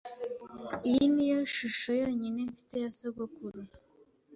[0.87, 3.59] Iyi niyo shusho yonyine mfite ya sogokuru.